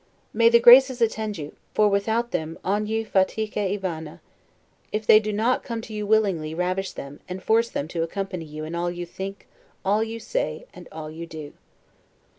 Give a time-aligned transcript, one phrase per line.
[0.33, 1.55] May the Graces attend you!
[1.75, 4.19] for without them 'ogni fatica e vana'.
[4.91, 8.45] If they do not come to you willingly, ravish them, and force them to accompany
[8.45, 9.47] you in all you think,
[9.85, 11.53] all you say, and all you do.